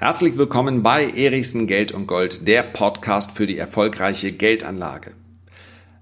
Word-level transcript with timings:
Herzlich 0.00 0.38
willkommen 0.38 0.84
bei 0.84 1.10
Erichsen 1.10 1.66
Geld 1.66 1.90
und 1.90 2.06
Gold, 2.06 2.46
der 2.46 2.62
Podcast 2.62 3.32
für 3.32 3.48
die 3.48 3.58
erfolgreiche 3.58 4.30
Geldanlage. 4.30 5.10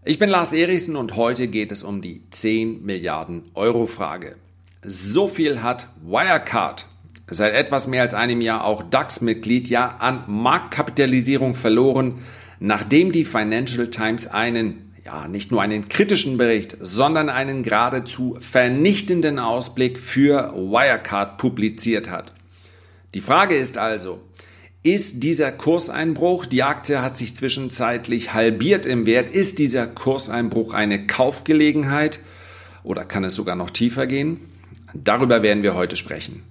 Ich 0.04 0.18
bin 0.18 0.28
Lars 0.28 0.52
Erichsen 0.52 0.96
und 0.96 1.16
heute 1.16 1.48
geht 1.48 1.72
es 1.72 1.82
um 1.82 2.02
die 2.02 2.20
10 2.28 2.84
Milliarden 2.84 3.44
Euro 3.54 3.86
Frage. 3.86 4.36
So 4.84 5.28
viel 5.28 5.62
hat 5.62 5.88
Wirecard, 6.02 6.86
seit 7.30 7.54
etwas 7.54 7.86
mehr 7.86 8.02
als 8.02 8.12
einem 8.12 8.42
Jahr 8.42 8.64
auch 8.64 8.82
DAX-Mitglied, 8.82 9.70
ja 9.70 9.88
an 9.98 10.24
Marktkapitalisierung 10.26 11.54
verloren, 11.54 12.18
nachdem 12.60 13.12
die 13.12 13.24
Financial 13.24 13.88
Times 13.88 14.26
einen 14.26 14.92
ja, 15.06 15.26
nicht 15.26 15.50
nur 15.50 15.62
einen 15.62 15.88
kritischen 15.88 16.36
Bericht, 16.36 16.76
sondern 16.80 17.30
einen 17.30 17.62
geradezu 17.62 18.36
vernichtenden 18.40 19.38
Ausblick 19.38 19.98
für 19.98 20.52
Wirecard 20.54 21.38
publiziert 21.38 22.10
hat. 22.10 22.35
Die 23.14 23.20
Frage 23.20 23.54
ist 23.54 23.78
also, 23.78 24.20
ist 24.82 25.22
dieser 25.22 25.52
Kurseinbruch, 25.52 26.46
die 26.46 26.62
Aktie 26.62 27.02
hat 27.02 27.16
sich 27.16 27.34
zwischenzeitlich 27.34 28.34
halbiert 28.34 28.86
im 28.86 29.06
Wert, 29.06 29.28
ist 29.28 29.58
dieser 29.58 29.86
Kurseinbruch 29.86 30.74
eine 30.74 31.06
Kaufgelegenheit 31.06 32.20
oder 32.82 33.04
kann 33.04 33.24
es 33.24 33.34
sogar 33.34 33.56
noch 33.56 33.70
tiefer 33.70 34.06
gehen? 34.06 34.40
Darüber 34.94 35.42
werden 35.42 35.62
wir 35.62 35.74
heute 35.74 35.96
sprechen. 35.96 36.42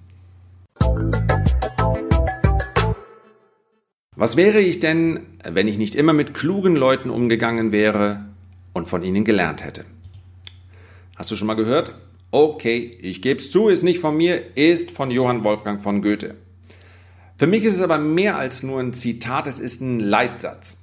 Was 4.14 4.36
wäre 4.36 4.60
ich 4.60 4.80
denn, 4.80 5.20
wenn 5.44 5.68
ich 5.68 5.78
nicht 5.78 5.94
immer 5.94 6.12
mit 6.12 6.34
klugen 6.34 6.74
Leuten 6.74 7.10
umgegangen 7.10 7.70
wäre 7.72 8.24
und 8.72 8.88
von 8.88 9.02
ihnen 9.02 9.24
gelernt 9.24 9.64
hätte? 9.64 9.84
Hast 11.16 11.30
du 11.30 11.36
schon 11.36 11.46
mal 11.46 11.54
gehört? 11.54 11.94
Okay, 12.30 12.98
ich 13.00 13.22
gebe 13.22 13.40
es 13.40 13.50
zu, 13.50 13.68
ist 13.68 13.82
nicht 13.82 14.00
von 14.00 14.16
mir, 14.16 14.56
ist 14.56 14.90
von 14.90 15.10
Johann 15.10 15.44
Wolfgang 15.44 15.80
von 15.80 16.02
Goethe. 16.02 16.34
Für 17.38 17.46
mich 17.46 17.64
ist 17.64 17.74
es 17.74 17.82
aber 17.82 17.98
mehr 17.98 18.38
als 18.38 18.62
nur 18.62 18.80
ein 18.80 18.94
Zitat, 18.94 19.46
es 19.46 19.58
ist 19.58 19.82
ein 19.82 20.00
Leitsatz. 20.00 20.78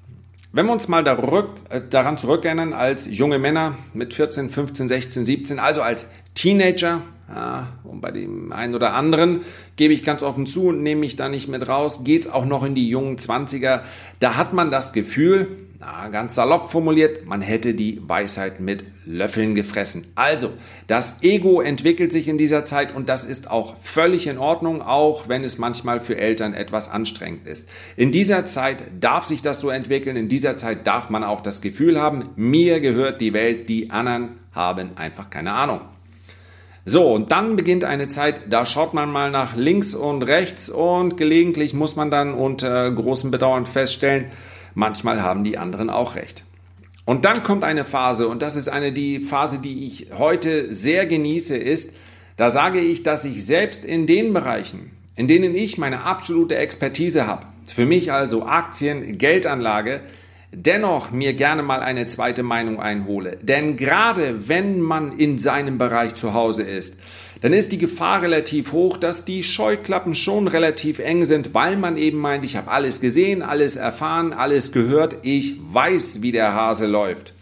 Wenn 0.52 0.68
wir 0.68 0.74
uns 0.74 0.88
mal 0.88 1.06
äh, 1.08 1.82
daran 1.90 2.20
zurückerinnern, 2.20 2.74
als 2.74 3.08
junge 3.10 3.40
Männer 3.40 3.76
mit 3.96 4.14
14, 4.14 4.52
15, 4.52 4.88
16, 4.88 5.26
17, 5.26 5.60
also 5.60 5.82
als 5.82 6.08
Teenager, 6.36 7.02
ja, 7.28 7.70
und 7.84 8.02
bei 8.02 8.12
dem 8.12 8.52
einen 8.52 8.76
oder 8.76 8.94
anderen 8.94 9.42
gebe 9.78 9.96
ich 9.96 10.04
ganz 10.04 10.22
offen 10.22 10.46
zu 10.46 10.68
und 10.68 10.84
nehme 10.84 11.00
mich 11.00 11.16
da 11.16 11.28
nicht 11.28 11.48
mit 11.48 11.68
raus, 11.68 12.04
geht 12.04 12.22
es 12.22 12.32
auch 12.32 12.46
noch 12.46 12.64
in 12.64 12.76
die 12.76 12.88
jungen 12.88 13.18
20er, 13.18 13.82
da 14.20 14.36
hat 14.36 14.54
man 14.54 14.70
das 14.70 14.94
Gefühl, 14.94 15.48
na, 15.86 16.08
ganz 16.08 16.36
salopp 16.36 16.70
formuliert, 16.70 17.26
man 17.26 17.42
hätte 17.42 17.74
die 17.74 18.02
Weisheit 18.08 18.60
mit 18.60 18.86
Löffeln 19.06 19.54
gefressen. 19.54 20.06
Also, 20.16 20.52
das 20.88 21.22
Ego 21.24 21.62
entwickelt 21.62 22.12
sich 22.12 22.28
in 22.28 22.38
dieser 22.38 22.64
Zeit 22.64 22.96
und 22.96 23.10
das 23.10 23.24
ist 23.26 23.52
auch 23.52 23.76
völlig 23.82 24.28
in 24.28 24.38
Ordnung, 24.38 24.82
auch 24.82 25.28
wenn 25.28 25.44
es 25.44 25.58
manchmal 25.58 26.00
für 26.00 26.18
Eltern 26.18 26.54
etwas 26.54 26.90
anstrengend 26.90 27.48
ist. 27.48 27.70
In 27.98 28.12
dieser 28.12 28.46
Zeit 28.46 28.84
darf 29.00 29.26
sich 29.26 29.42
das 29.42 29.60
so 29.60 29.70
entwickeln, 29.70 30.16
in 30.16 30.30
dieser 30.30 30.56
Zeit 30.58 30.88
darf 30.88 31.10
man 31.10 31.24
auch 31.24 31.42
das 31.42 31.62
Gefühl 31.62 32.00
haben, 32.00 32.30
mir 32.36 32.80
gehört 32.80 33.20
die 33.20 33.34
Welt, 33.34 33.68
die 33.68 33.92
anderen 33.92 34.38
haben 34.54 34.92
einfach 34.96 35.30
keine 35.30 35.54
Ahnung. 35.54 35.82
So, 36.86 37.14
und 37.14 37.32
dann 37.32 37.56
beginnt 37.56 37.86
eine 37.86 38.10
Zeit, 38.10 38.42
da 38.50 38.66
schaut 38.66 38.94
man 38.94 39.10
mal 39.10 39.32
nach 39.32 39.56
links 39.56 39.96
und 39.96 40.24
rechts 40.24 40.70
und 40.70 41.16
gelegentlich 41.16 41.74
muss 41.74 41.96
man 41.96 42.12
dann 42.12 42.34
unter 42.34 42.92
großem 42.92 43.32
Bedauern 43.32 43.66
feststellen, 43.66 44.26
manchmal 44.74 45.22
haben 45.22 45.44
die 45.44 45.58
anderen 45.58 45.90
auch 45.90 46.16
recht. 46.16 46.44
Und 47.06 47.26
dann 47.26 47.44
kommt 47.44 47.64
eine 47.64 47.84
Phase, 47.84 48.28
und 48.28 48.42
das 48.42 48.56
ist 48.56 48.70
eine 48.70 48.94
die 48.94 49.20
Phase, 49.20 49.60
die 49.60 49.86
ich 49.86 50.08
heute 50.18 50.74
sehr 50.74 51.06
genieße, 51.06 51.58
ist, 51.58 51.96
da 52.38 52.50
sage 52.50 52.80
ich, 52.80 53.04
dass 53.04 53.26
ich 53.26 53.46
selbst 53.46 53.86
in 53.86 54.08
den 54.08 54.34
Bereichen, 54.34 54.92
in 55.16 55.28
denen 55.28 55.54
ich 55.54 55.78
meine 55.78 56.04
absolute 56.04 56.56
Expertise 56.56 57.28
habe, 57.28 57.46
für 57.66 57.86
mich 57.86 58.12
also 58.12 58.46
Aktien, 58.46 59.18
Geldanlage, 59.18 60.02
dennoch 60.52 61.12
mir 61.12 61.34
gerne 61.34 61.64
mal 61.64 61.82
eine 61.82 62.06
zweite 62.06 62.44
Meinung 62.44 62.80
einhole. 62.80 63.38
Denn 63.42 63.76
gerade 63.76 64.48
wenn 64.48 64.80
man 64.80 65.18
in 65.18 65.38
seinem 65.38 65.78
Bereich 65.78 66.16
zu 66.16 66.34
Hause 66.34 66.64
ist, 66.64 67.02
dann 67.44 67.52
ist 67.52 67.74
die 67.74 67.78
Gefahr 67.78 68.22
relativ 68.22 68.72
hoch, 68.72 68.96
dass 68.96 69.26
die 69.26 69.44
Scheuklappen 69.44 70.16
schon 70.16 70.48
relativ 70.48 71.00
eng 71.00 71.26
sind, 71.26 71.54
weil 71.54 71.76
man 71.76 71.98
eben 71.98 72.18
meint, 72.18 72.46
ich 72.46 72.56
habe 72.56 72.72
alles 72.72 73.02
gesehen, 73.02 73.42
alles 73.42 73.76
erfahren, 73.76 74.32
alles 74.32 74.72
gehört, 74.72 75.18
ich 75.24 75.56
weiß, 75.62 76.22
wie 76.22 76.32
der 76.32 76.54
Hase 76.54 76.86
läuft. 76.86 77.34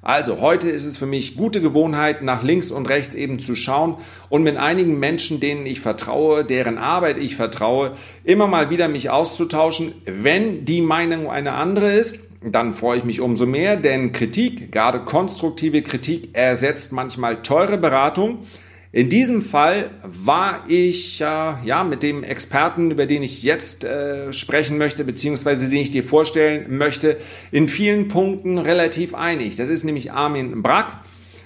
Also 0.00 0.40
heute 0.40 0.70
ist 0.70 0.86
es 0.86 0.96
für 0.96 1.04
mich 1.04 1.36
gute 1.36 1.60
Gewohnheit, 1.60 2.22
nach 2.22 2.42
links 2.42 2.70
und 2.70 2.88
rechts 2.88 3.14
eben 3.14 3.40
zu 3.40 3.54
schauen 3.54 3.98
und 4.30 4.42
mit 4.42 4.56
einigen 4.56 4.98
Menschen, 4.98 5.38
denen 5.38 5.66
ich 5.66 5.80
vertraue, 5.80 6.46
deren 6.46 6.78
Arbeit 6.78 7.18
ich 7.18 7.36
vertraue, 7.36 7.92
immer 8.24 8.46
mal 8.46 8.70
wieder 8.70 8.88
mich 8.88 9.10
auszutauschen. 9.10 9.92
Wenn 10.06 10.64
die 10.64 10.80
Meinung 10.80 11.30
eine 11.30 11.52
andere 11.52 11.92
ist, 11.92 12.20
dann 12.42 12.72
freue 12.72 12.96
ich 12.96 13.04
mich 13.04 13.20
umso 13.20 13.44
mehr, 13.44 13.76
denn 13.76 14.12
Kritik, 14.12 14.72
gerade 14.72 15.00
konstruktive 15.00 15.82
Kritik, 15.82 16.30
ersetzt 16.32 16.92
manchmal 16.92 17.42
teure 17.42 17.76
Beratung. 17.76 18.46
In 18.94 19.08
diesem 19.08 19.40
Fall 19.40 19.88
war 20.02 20.64
ich 20.68 21.22
äh, 21.22 21.24
ja 21.24 21.82
mit 21.82 22.02
dem 22.02 22.22
Experten, 22.22 22.90
über 22.90 23.06
den 23.06 23.22
ich 23.22 23.42
jetzt 23.42 23.84
äh, 23.84 24.34
sprechen 24.34 24.76
möchte, 24.76 25.02
beziehungsweise 25.02 25.70
den 25.70 25.78
ich 25.78 25.90
dir 25.90 26.04
vorstellen 26.04 26.76
möchte, 26.76 27.16
in 27.50 27.68
vielen 27.68 28.08
Punkten 28.08 28.58
relativ 28.58 29.14
einig. 29.14 29.56
Das 29.56 29.70
ist 29.70 29.84
nämlich 29.84 30.12
Armin 30.12 30.60
Brack. 30.62 30.98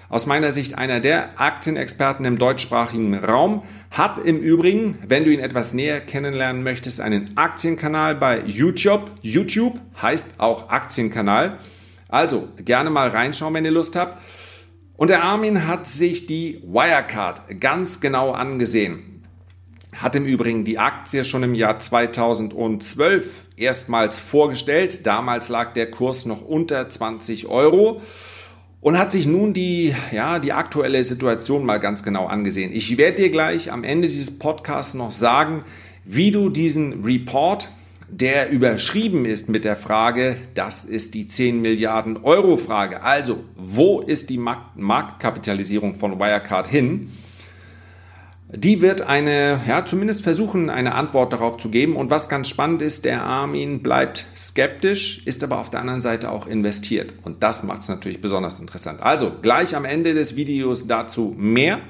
Aus 0.09 0.27
meiner 0.27 0.51
Sicht 0.51 0.77
einer 0.77 0.99
der 0.99 1.41
Aktienexperten 1.41 2.25
im 2.25 2.37
deutschsprachigen 2.37 3.15
Raum, 3.15 3.63
hat 3.93 4.25
im 4.25 4.39
Übrigen, 4.39 4.99
wenn 5.07 5.25
du 5.25 5.33
ihn 5.33 5.41
etwas 5.41 5.73
näher 5.73 6.01
kennenlernen 6.01 6.65
möchtest, 6.65 7.01
einen 7.01 7.37
Aktienkanal 7.37 8.17
bei 8.17 8.43
YouTube. 8.45 9.11
YouTube 9.23 9.79
heißt 10.03 10.35
auch 10.39 10.69
Aktienkanal. 10.69 11.59
Also 12.09 12.49
gerne 12.57 12.91
mal 12.91 13.09
reinschauen, 13.09 13.55
wenn 13.55 13.65
ihr 13.65 13.71
Lust 13.71 13.95
habt. 13.95 14.21
Und 14.97 15.11
der 15.11 15.23
Armin 15.23 15.67
hat 15.67 15.87
sich 15.87 16.27
die 16.27 16.63
Wirecard 16.65 17.61
ganz 17.61 18.01
genau 18.01 18.33
angesehen. 18.33 19.23
Hat 19.95 20.17
im 20.17 20.25
Übrigen 20.25 20.65
die 20.65 20.79
Aktie 20.79 21.25
schon 21.25 21.43
im 21.43 21.55
Jahr 21.55 21.79
2012 21.79 23.47
erstmals 23.57 24.19
vorgestellt. 24.19 25.07
Damals 25.07 25.49
lag 25.49 25.73
der 25.75 25.91
Kurs 25.91 26.27
noch 26.27 26.43
unter 26.43 26.89
20 26.89 27.49
Euro 27.49 28.01
und 28.81 28.99
hat 28.99 29.13
sich 29.13 29.27
nun 29.27 29.53
die, 29.53 29.95
ja, 30.13 30.39
die 30.39 30.53
aktuelle 30.53 31.03
Situation 31.03 31.65
mal 31.65 31.79
ganz 31.79 32.03
genau 32.03 32.27
angesehen. 32.27 32.73
Ich 32.73 32.97
werde 32.97 33.23
dir 33.23 33.31
gleich 33.31 33.73
am 33.73 33.85
Ende 33.85 34.09
dieses 34.09 34.39
Podcasts 34.39 34.95
noch 34.95 35.11
sagen, 35.11 35.65
wie 36.05 36.31
du 36.31 36.51
diesen 36.51 37.05
Report 37.05 37.69
der 38.09 38.51
überschrieben 38.51 39.25
ist 39.25 39.49
mit 39.49 39.65
der 39.65 39.77
Frage, 39.77 40.37
das 40.55 40.85
ist 40.85 41.15
die 41.15 41.27
10 41.27 41.61
Milliarden 41.61 42.19
Euro 42.19 42.57
Frage. 42.57 43.03
Also, 43.03 43.45
wo 43.57 44.01
ist 44.01 44.31
die 44.31 44.39
Marktkapitalisierung 44.39 45.95
von 45.95 46.21
Wirecard 46.21 46.69
hin? 46.69 47.11
Die 48.49 48.81
wird 48.81 49.03
eine, 49.03 49.61
ja, 49.67 49.85
zumindest 49.85 50.23
versuchen, 50.23 50.71
eine 50.71 50.95
Antwort 50.95 51.33
darauf 51.33 51.57
zu 51.57 51.69
geben. 51.69 51.97
Und 51.97 52.11
was 52.11 52.29
ganz 52.29 52.49
spannend 52.49 52.81
ist, 52.81 53.05
der 53.05 53.25
Armin 53.25 53.83
bleibt 53.83 54.27
skeptisch, 54.37 55.27
ist 55.27 55.43
aber 55.43 55.59
auf 55.59 55.69
der 55.69 55.81
anderen 55.81 56.01
Seite 56.01 56.31
auch 56.31 56.47
investiert. 56.47 57.13
Und 57.25 57.43
das 57.43 57.65
macht 57.65 57.83
es 57.83 57.89
natürlich 57.89 58.21
besonders 58.21 58.61
interessant. 58.61 59.03
Also, 59.03 59.33
gleich 59.43 59.75
am 59.75 59.85
Ende 59.85 60.15
des 60.15 60.37
Videos 60.37 60.87
dazu 60.87 61.35
mehr. 61.37 61.81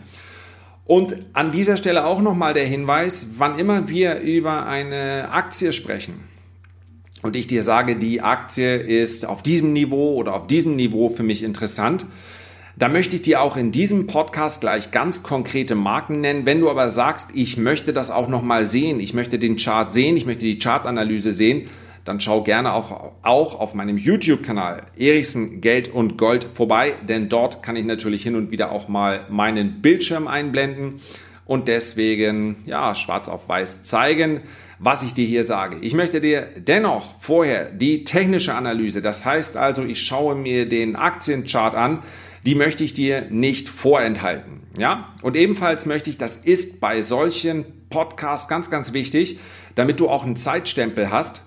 Und 0.87 1.17
an 1.33 1.51
dieser 1.51 1.77
Stelle 1.77 2.07
auch 2.07 2.21
nochmal 2.21 2.55
der 2.55 2.67
Hinweis, 2.67 3.27
wann 3.39 3.59
immer 3.59 3.89
wir 3.89 4.21
über 4.21 4.67
eine 4.67 5.31
Aktie 5.33 5.73
sprechen 5.73 6.21
und 7.23 7.35
ich 7.35 7.49
dir 7.49 7.65
sage, 7.65 7.97
die 7.97 8.21
Aktie 8.21 8.77
ist 8.77 9.27
auf 9.27 9.43
diesem 9.43 9.73
Niveau 9.73 10.15
oder 10.15 10.35
auf 10.35 10.47
diesem 10.47 10.77
Niveau 10.77 11.11
für 11.11 11.25
mich 11.25 11.43
interessant, 11.43 12.07
da 12.79 12.89
möchte 12.89 13.17
ich 13.17 13.23
dir 13.23 13.41
auch 13.41 13.57
in 13.57 13.73
diesem 13.73 14.07
Podcast 14.07 14.61
gleich 14.61 14.91
ganz 14.91 15.23
konkrete 15.23 15.75
Marken 15.75 16.21
nennen. 16.21 16.45
Wenn 16.45 16.61
du 16.61 16.71
aber 16.71 16.91
sagst, 16.91 17.31
ich 17.33 17.57
möchte 17.57 17.93
das 17.93 18.11
auch 18.11 18.29
nochmal 18.29 18.65
sehen, 18.67 19.01
ich 19.01 19.15
möchte 19.15 19.39
den 19.39 19.57
Chart 19.57 19.91
sehen, 19.91 20.17
ich 20.17 20.27
möchte 20.27 20.45
die 20.45 20.59
Chartanalyse 20.59 21.33
sehen, 21.33 21.69
dann 22.07 22.21
schau 22.21 22.43
gerne 22.43 22.73
auch, 22.73 23.15
auch 23.23 23.59
auf 23.59 23.75
meinem 23.75 23.99
YouTube-Kanal 23.99 24.87
Erichsen 24.97 25.61
Geld 25.61 25.89
und 25.89 26.17
Gold 26.17 26.45
vorbei, 26.45 26.95
denn 27.09 27.29
dort 27.29 27.63
kann 27.65 27.75
ich 27.75 27.85
natürlich 27.85 28.23
hin 28.23 28.37
und 28.37 28.53
wieder 28.53 28.71
auch 28.71 28.87
mal 28.87 29.27
meinen 29.29 29.83
Bildschirm 29.83 30.29
einblenden 30.29 31.01
und 31.45 31.67
deswegen, 31.69 32.63
ja, 32.65 32.95
schwarz 32.95 33.29
auf 33.29 33.49
weiß 33.49 33.83
zeigen, 33.83 34.43
was 34.79 35.03
ich 35.03 35.15
dir 35.15 35.27
hier 35.27 35.43
sage. 35.43 35.79
Ich 35.81 35.95
möchte 35.95 36.21
dir 36.21 36.47
dennoch 36.57 37.21
vorher 37.21 37.71
die 37.73 38.05
technische 38.05 38.55
Analyse, 38.55 39.03
das 39.03 39.25
heißt 39.25 39.57
also, 39.57 39.83
ich 39.83 40.01
schaue 40.03 40.37
mir 40.37 40.69
den 40.69 40.95
Aktienchart 40.95 41.75
an, 41.75 42.03
die 42.45 42.55
möchte 42.55 42.85
ich 42.85 42.95
dir 42.95 43.23
nicht 43.31 43.69
vorenthalten. 43.69 44.61
Ja? 44.79 45.13
Und 45.23 45.37
ebenfalls 45.37 45.87
möchte 45.87 46.11
ich, 46.11 46.19
das 46.19 46.37
ist 46.37 46.81
bei 46.81 47.03
solchen 47.03 47.65
Podcasts 47.91 48.47
ganz, 48.47 48.71
ganz 48.71 48.93
wichtig, 48.93 49.41
damit 49.75 49.99
du 49.99 50.09
auch 50.09 50.25
einen 50.25 50.37
Zeitstempel 50.37 51.11
hast, 51.11 51.43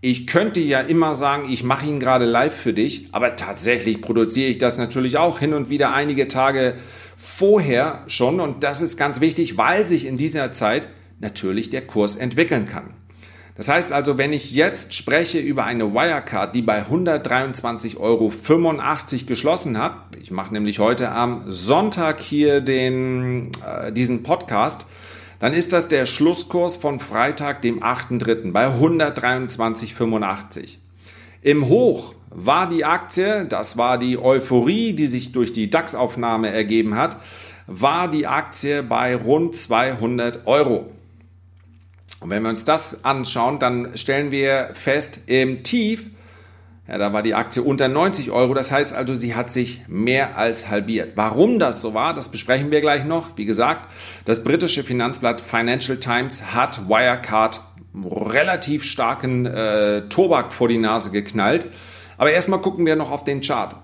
ich 0.00 0.26
könnte 0.26 0.60
ja 0.60 0.80
immer 0.80 1.16
sagen, 1.16 1.50
ich 1.50 1.64
mache 1.64 1.86
ihn 1.86 2.00
gerade 2.00 2.26
live 2.26 2.54
für 2.54 2.72
dich, 2.72 3.08
aber 3.12 3.36
tatsächlich 3.36 4.00
produziere 4.00 4.50
ich 4.50 4.58
das 4.58 4.78
natürlich 4.78 5.16
auch 5.16 5.38
hin 5.38 5.54
und 5.54 5.70
wieder 5.70 5.94
einige 5.94 6.28
Tage 6.28 6.74
vorher 7.16 8.02
schon 8.06 8.40
und 8.40 8.62
das 8.62 8.82
ist 8.82 8.96
ganz 8.96 9.20
wichtig, 9.20 9.56
weil 9.56 9.86
sich 9.86 10.06
in 10.06 10.16
dieser 10.16 10.52
Zeit 10.52 10.88
natürlich 11.18 11.70
der 11.70 11.82
Kurs 11.82 12.14
entwickeln 12.14 12.66
kann. 12.66 12.94
Das 13.56 13.68
heißt 13.68 13.90
also, 13.90 14.18
wenn 14.18 14.34
ich 14.34 14.52
jetzt 14.52 14.92
spreche 14.92 15.38
über 15.38 15.64
eine 15.64 15.94
Wirecard, 15.94 16.54
die 16.54 16.60
bei 16.60 16.82
123,85 16.82 17.96
Euro 17.96 18.30
geschlossen 19.26 19.78
hat, 19.78 19.94
ich 20.20 20.30
mache 20.30 20.52
nämlich 20.52 20.78
heute 20.78 21.10
am 21.10 21.44
Sonntag 21.46 22.20
hier 22.20 22.60
den, 22.60 23.50
äh, 23.66 23.92
diesen 23.92 24.22
Podcast, 24.22 24.84
dann 25.38 25.52
ist 25.52 25.72
das 25.72 25.88
der 25.88 26.06
Schlusskurs 26.06 26.76
von 26.76 27.00
Freitag, 27.00 27.62
dem 27.62 27.82
8.3. 27.82 28.52
bei 28.52 28.68
123,85. 28.68 30.78
Im 31.42 31.68
Hoch 31.68 32.14
war 32.30 32.68
die 32.68 32.84
Aktie, 32.84 33.44
das 33.44 33.76
war 33.76 33.98
die 33.98 34.18
Euphorie, 34.18 34.92
die 34.92 35.06
sich 35.06 35.32
durch 35.32 35.52
die 35.52 35.70
DAX-Aufnahme 35.70 36.50
ergeben 36.50 36.96
hat, 36.96 37.16
war 37.66 38.08
die 38.08 38.26
Aktie 38.26 38.82
bei 38.82 39.16
rund 39.16 39.54
200 39.54 40.46
Euro. 40.46 40.90
Und 42.20 42.30
wenn 42.30 42.42
wir 42.42 42.50
uns 42.50 42.64
das 42.64 43.04
anschauen, 43.04 43.58
dann 43.58 43.96
stellen 43.96 44.30
wir 44.30 44.70
fest, 44.72 45.20
im 45.26 45.62
Tief, 45.62 46.10
ja, 46.88 46.98
da 46.98 47.12
war 47.12 47.22
die 47.22 47.34
Aktie 47.34 47.62
unter 47.62 47.88
90 47.88 48.30
Euro. 48.30 48.54
Das 48.54 48.70
heißt 48.70 48.94
also, 48.94 49.12
sie 49.12 49.34
hat 49.34 49.50
sich 49.50 49.82
mehr 49.88 50.36
als 50.38 50.68
halbiert. 50.68 51.12
Warum 51.16 51.58
das 51.58 51.80
so 51.80 51.94
war, 51.94 52.14
das 52.14 52.28
besprechen 52.28 52.70
wir 52.70 52.80
gleich 52.80 53.04
noch. 53.04 53.36
Wie 53.36 53.44
gesagt, 53.44 53.88
das 54.24 54.44
britische 54.44 54.84
Finanzblatt 54.84 55.40
Financial 55.40 55.98
Times 55.98 56.54
hat 56.54 56.88
Wirecard 56.88 57.60
relativ 58.04 58.84
starken 58.84 59.46
äh, 59.46 60.08
Tobak 60.08 60.52
vor 60.52 60.68
die 60.68 60.78
Nase 60.78 61.10
geknallt. 61.10 61.68
Aber 62.18 62.30
erstmal 62.30 62.60
gucken 62.60 62.86
wir 62.86 62.94
noch 62.94 63.10
auf 63.10 63.24
den 63.24 63.40
Chart. 63.40 63.74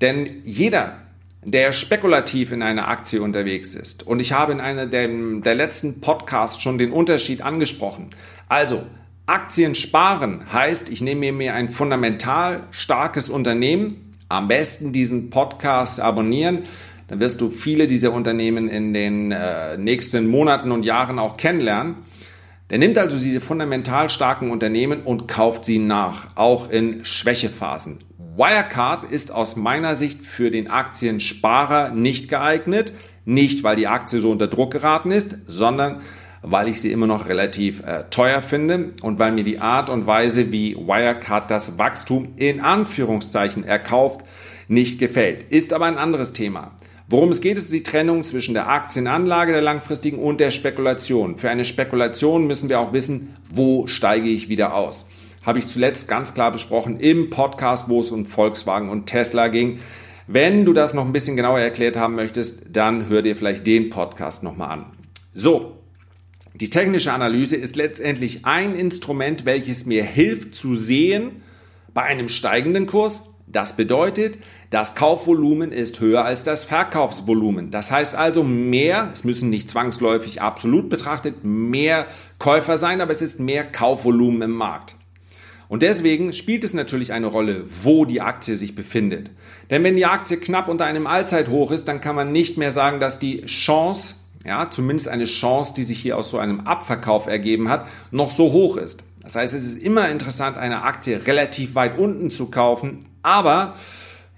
Denn 0.00 0.42
jeder, 0.44 0.98
der 1.44 1.72
spekulativ 1.72 2.52
in 2.52 2.62
einer 2.62 2.88
Aktie 2.88 3.20
unterwegs 3.20 3.74
ist. 3.74 4.06
Und 4.06 4.20
ich 4.20 4.32
habe 4.32 4.52
in 4.52 4.60
einer 4.60 4.86
der, 4.86 5.08
der 5.08 5.54
letzten 5.54 6.00
Podcasts 6.00 6.62
schon 6.62 6.78
den 6.78 6.92
Unterschied 6.92 7.42
angesprochen. 7.42 8.10
Also, 8.48 8.84
Aktien 9.26 9.74
sparen 9.74 10.44
heißt, 10.52 10.88
ich 10.88 11.00
nehme 11.00 11.32
mir 11.32 11.54
ein 11.54 11.68
fundamental 11.68 12.66
starkes 12.70 13.30
Unternehmen, 13.30 14.12
am 14.28 14.48
besten 14.48 14.92
diesen 14.92 15.30
Podcast 15.30 16.00
abonnieren, 16.00 16.64
dann 17.08 17.20
wirst 17.20 17.40
du 17.40 17.50
viele 17.50 17.86
dieser 17.86 18.12
Unternehmen 18.12 18.68
in 18.68 18.94
den 18.94 19.30
äh, 19.30 19.76
nächsten 19.76 20.26
Monaten 20.26 20.72
und 20.72 20.84
Jahren 20.84 21.18
auch 21.18 21.36
kennenlernen. 21.36 21.96
Der 22.70 22.78
nimmt 22.78 22.96
also 22.96 23.18
diese 23.18 23.40
fundamental 23.40 24.08
starken 24.08 24.50
Unternehmen 24.50 25.02
und 25.02 25.28
kauft 25.28 25.66
sie 25.66 25.78
nach, 25.78 26.28
auch 26.36 26.70
in 26.70 27.04
Schwächephasen. 27.04 27.98
Wirecard 28.34 29.04
ist 29.04 29.30
aus 29.30 29.56
meiner 29.56 29.94
Sicht 29.94 30.22
für 30.22 30.50
den 30.50 30.70
Aktiensparer 30.70 31.90
nicht 31.90 32.30
geeignet. 32.30 32.94
Nicht, 33.24 33.62
weil 33.62 33.76
die 33.76 33.86
Aktie 33.86 34.18
so 34.18 34.30
unter 34.30 34.48
Druck 34.48 34.72
geraten 34.72 35.10
ist, 35.10 35.36
sondern 35.46 36.00
weil 36.42 36.68
ich 36.68 36.80
sie 36.80 36.92
immer 36.92 37.06
noch 37.06 37.28
relativ 37.28 37.82
äh, 37.82 38.04
teuer 38.10 38.42
finde 38.42 38.90
und 39.02 39.18
weil 39.18 39.32
mir 39.32 39.44
die 39.44 39.60
Art 39.60 39.90
und 39.90 40.06
Weise, 40.06 40.52
wie 40.52 40.76
Wirecard 40.76 41.50
das 41.50 41.78
Wachstum 41.78 42.34
in 42.36 42.60
Anführungszeichen 42.60 43.64
erkauft, 43.64 44.20
nicht 44.68 44.98
gefällt. 44.98 45.44
Ist 45.44 45.72
aber 45.72 45.86
ein 45.86 45.98
anderes 45.98 46.32
Thema. 46.32 46.72
Worum 47.08 47.30
es 47.30 47.40
geht, 47.40 47.58
ist 47.58 47.72
die 47.72 47.82
Trennung 47.82 48.24
zwischen 48.24 48.54
der 48.54 48.68
Aktienanlage, 48.68 49.52
der 49.52 49.62
langfristigen 49.62 50.18
und 50.18 50.40
der 50.40 50.50
Spekulation. 50.50 51.36
Für 51.36 51.50
eine 51.50 51.64
Spekulation 51.64 52.46
müssen 52.46 52.68
wir 52.68 52.80
auch 52.80 52.92
wissen, 52.92 53.36
wo 53.50 53.86
steige 53.86 54.28
ich 54.28 54.48
wieder 54.48 54.74
aus 54.74 55.06
habe 55.42 55.58
ich 55.58 55.66
zuletzt 55.66 56.08
ganz 56.08 56.34
klar 56.34 56.50
besprochen 56.52 57.00
im 57.00 57.30
Podcast, 57.30 57.88
wo 57.88 58.00
es 58.00 58.12
um 58.12 58.24
Volkswagen 58.24 58.88
und 58.88 59.06
Tesla 59.06 59.48
ging. 59.48 59.80
Wenn 60.26 60.64
du 60.64 60.72
das 60.72 60.94
noch 60.94 61.04
ein 61.04 61.12
bisschen 61.12 61.36
genauer 61.36 61.58
erklärt 61.58 61.96
haben 61.96 62.14
möchtest, 62.14 62.66
dann 62.72 63.08
hör 63.08 63.22
dir 63.22 63.36
vielleicht 63.36 63.66
den 63.66 63.90
Podcast 63.90 64.42
nochmal 64.42 64.70
an. 64.70 64.86
So, 65.34 65.78
die 66.62 66.70
technische 66.70 67.12
Analyse 67.12 67.56
ist 67.56 67.74
letztendlich 67.74 68.44
ein 68.44 68.76
Instrument, 68.76 69.44
welches 69.44 69.84
mir 69.84 70.04
hilft 70.04 70.54
zu 70.54 70.76
sehen 70.76 71.42
bei 71.92 72.02
einem 72.02 72.28
steigenden 72.28 72.86
Kurs. 72.86 73.24
Das 73.48 73.74
bedeutet, 73.74 74.38
das 74.70 74.94
Kaufvolumen 74.94 75.72
ist 75.72 75.98
höher 75.98 76.24
als 76.24 76.44
das 76.44 76.62
Verkaufsvolumen. 76.62 77.72
Das 77.72 77.90
heißt 77.90 78.14
also 78.14 78.44
mehr, 78.44 79.10
es 79.12 79.24
müssen 79.24 79.50
nicht 79.50 79.68
zwangsläufig 79.68 80.40
absolut 80.40 80.88
betrachtet 80.88 81.42
mehr 81.42 82.06
Käufer 82.38 82.76
sein, 82.76 83.00
aber 83.00 83.10
es 83.10 83.22
ist 83.22 83.40
mehr 83.40 83.64
Kaufvolumen 83.64 84.42
im 84.42 84.52
Markt. 84.52 84.94
Und 85.66 85.82
deswegen 85.82 86.32
spielt 86.32 86.62
es 86.62 86.74
natürlich 86.74 87.12
eine 87.12 87.26
Rolle, 87.26 87.64
wo 87.66 88.04
die 88.04 88.20
Aktie 88.20 88.54
sich 88.54 88.76
befindet. 88.76 89.32
Denn 89.70 89.82
wenn 89.82 89.96
die 89.96 90.06
Aktie 90.06 90.36
knapp 90.36 90.68
unter 90.68 90.84
einem 90.84 91.08
Allzeithoch 91.08 91.72
ist, 91.72 91.88
dann 91.88 92.00
kann 92.00 92.14
man 92.14 92.30
nicht 92.30 92.56
mehr 92.56 92.70
sagen, 92.70 93.00
dass 93.00 93.18
die 93.18 93.44
Chance, 93.46 94.14
ja, 94.44 94.70
zumindest 94.70 95.08
eine 95.08 95.24
Chance, 95.24 95.74
die 95.74 95.84
sich 95.84 96.00
hier 96.00 96.16
aus 96.18 96.30
so 96.30 96.38
einem 96.38 96.60
Abverkauf 96.60 97.26
ergeben 97.26 97.68
hat, 97.68 97.86
noch 98.10 98.30
so 98.30 98.52
hoch 98.52 98.76
ist. 98.76 99.04
Das 99.22 99.36
heißt, 99.36 99.54
es 99.54 99.64
ist 99.64 99.82
immer 99.82 100.08
interessant, 100.08 100.56
eine 100.58 100.82
Aktie 100.82 101.26
relativ 101.26 101.74
weit 101.74 101.96
unten 101.96 102.28
zu 102.28 102.46
kaufen, 102.46 103.04
aber 103.22 103.74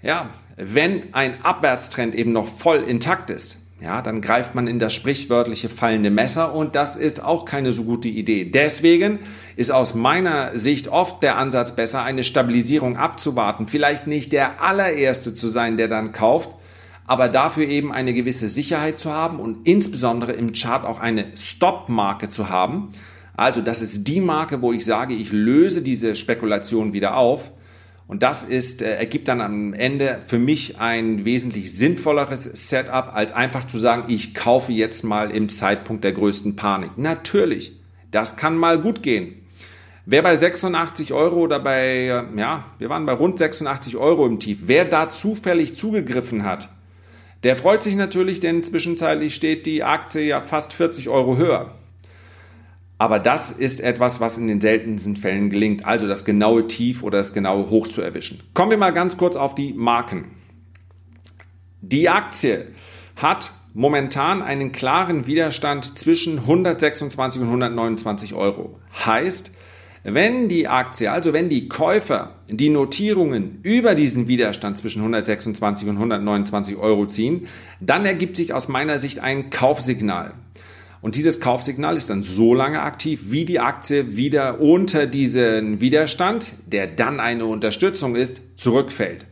ja, 0.01 0.29
wenn 0.57 1.13
ein 1.13 1.43
Abwärtstrend 1.43 2.13
eben 2.13 2.31
noch 2.31 2.47
voll 2.47 2.77
intakt 2.77 3.29
ist, 3.29 3.57
ja, 3.81 4.01
dann 4.01 4.21
greift 4.21 4.55
man 4.55 4.67
in 4.67 4.79
das 4.79 4.93
sprichwörtliche 4.93 5.67
fallende 5.67 6.09
Messer 6.09 6.55
und 6.55 6.75
das 6.75 6.95
ist 6.95 7.23
auch 7.23 7.43
keine 7.43 7.71
so 7.71 7.83
gute 7.83 8.07
Idee. 8.07 8.45
Deswegen 8.45 9.19
ist 9.57 9.71
aus 9.71 9.95
meiner 9.95 10.57
Sicht 10.57 10.87
oft 10.87 11.21
der 11.21 11.37
Ansatz 11.37 11.75
besser, 11.75 12.03
eine 12.03 12.23
Stabilisierung 12.23 12.95
abzuwarten, 12.95 13.67
vielleicht 13.67 14.07
nicht 14.07 14.31
der 14.31 14.61
allererste 14.61 15.33
zu 15.33 15.47
sein, 15.49 15.75
der 15.77 15.87
dann 15.87 16.13
kauft, 16.13 16.55
aber 17.07 17.29
dafür 17.29 17.67
eben 17.67 17.91
eine 17.91 18.13
gewisse 18.13 18.49
Sicherheit 18.49 18.99
zu 18.99 19.11
haben 19.13 19.39
und 19.39 19.67
insbesondere 19.67 20.33
im 20.33 20.53
Chart 20.53 20.85
auch 20.85 20.99
eine 20.99 21.27
Stop-Marke 21.35 22.29
zu 22.29 22.49
haben. 22.49 22.91
Also 23.37 23.61
das 23.61 23.81
ist 23.81 24.07
die 24.07 24.21
Marke, 24.21 24.61
wo 24.61 24.73
ich 24.73 24.85
sage, 24.85 25.13
ich 25.13 25.31
löse 25.31 25.81
diese 25.81 26.15
Spekulation 26.15 26.93
wieder 26.93 27.17
auf 27.17 27.51
und 28.07 28.21
das 28.21 28.43
ist, 28.43 28.81
äh, 28.81 28.95
ergibt 28.95 29.27
dann 29.27 29.41
am 29.41 29.73
Ende 29.73 30.19
für 30.25 30.37
mich 30.37 30.79
ein 30.79 31.25
wesentlich 31.25 31.75
sinnvolleres 31.75 32.43
Setup, 32.43 33.15
als 33.15 33.33
einfach 33.33 33.65
zu 33.65 33.79
sagen, 33.79 34.05
ich 34.07 34.35
kaufe 34.35 34.71
jetzt 34.71 35.03
mal 35.03 35.31
im 35.31 35.49
Zeitpunkt 35.49 36.03
der 36.03 36.11
größten 36.11 36.55
Panik. 36.55 36.97
Natürlich, 36.97 37.79
das 38.11 38.37
kann 38.37 38.57
mal 38.57 38.79
gut 38.79 39.01
gehen. 39.01 39.41
Wer 40.05 40.21
bei 40.21 40.37
86 40.37 41.13
Euro 41.13 41.37
oder 41.37 41.59
bei, 41.59 42.05
äh, 42.05 42.23
ja, 42.37 42.65
wir 42.77 42.89
waren 42.89 43.07
bei 43.07 43.13
rund 43.13 43.39
86 43.39 43.97
Euro 43.97 44.27
im 44.27 44.39
Tief, 44.39 44.59
wer 44.65 44.85
da 44.85 45.09
zufällig 45.09 45.73
zugegriffen 45.73 46.43
hat, 46.43 46.69
der 47.45 47.57
freut 47.57 47.83
sich 47.83 47.95
natürlich, 47.95 48.39
denn 48.39 48.63
zwischenzeitlich 48.63 49.35
steht 49.35 49.67
die 49.67 49.83
Aktie 49.83 50.23
ja 50.23 50.41
fast 50.41 50.73
40 50.73 51.09
Euro 51.09 51.37
höher. 51.37 51.75
Aber 52.97 53.19
das 53.19 53.51
ist 53.51 53.81
etwas, 53.81 54.19
was 54.19 54.39
in 54.39 54.47
den 54.47 54.59
seltensten 54.59 55.15
Fällen 55.15 55.51
gelingt, 55.51 55.85
also 55.85 56.07
das 56.07 56.25
genaue 56.25 56.65
Tief 56.65 57.03
oder 57.03 57.19
das 57.19 57.33
genaue 57.33 57.69
Hoch 57.69 57.87
zu 57.87 58.01
erwischen. 58.01 58.41
Kommen 58.55 58.71
wir 58.71 58.79
mal 58.79 58.93
ganz 58.93 59.17
kurz 59.17 59.35
auf 59.35 59.53
die 59.53 59.73
Marken. 59.73 60.31
Die 61.81 62.09
Aktie 62.09 62.65
hat 63.15 63.51
momentan 63.75 64.41
einen 64.41 64.71
klaren 64.71 65.27
Widerstand 65.27 65.99
zwischen 65.99 66.39
126 66.39 67.41
und 67.41 67.47
129 67.47 68.33
Euro. 68.33 68.79
Heißt, 69.05 69.51
wenn 70.07 70.49
die 70.49 70.67
Aktie, 70.67 71.11
also 71.11 71.33
wenn 71.33 71.49
die 71.49 71.67
Käufer 71.67 72.35
die 72.47 72.69
Notierungen 72.69 73.59
über 73.63 73.95
diesen 73.95 74.27
Widerstand 74.27 74.77
zwischen 74.77 74.99
126 74.99 75.87
und 75.89 75.95
129 75.95 76.75
Euro 76.75 77.07
ziehen, 77.07 77.47
dann 77.79 78.05
ergibt 78.05 78.37
sich 78.37 78.53
aus 78.53 78.67
meiner 78.67 78.99
Sicht 78.99 79.17
ein 79.17 79.49
Kaufsignal. 79.49 80.35
Und 81.01 81.15
dieses 81.15 81.39
Kaufsignal 81.39 81.97
ist 81.97 82.11
dann 82.11 82.21
so 82.21 82.53
lange 82.53 82.83
aktiv, 82.83 83.25
wie 83.25 83.45
die 83.45 83.59
Aktie 83.59 84.15
wieder 84.15 84.61
unter 84.61 85.07
diesen 85.07 85.81
Widerstand, 85.81 86.53
der 86.67 86.85
dann 86.85 87.19
eine 87.19 87.47
Unterstützung 87.47 88.15
ist, 88.15 88.41
zurückfällt. 88.57 89.25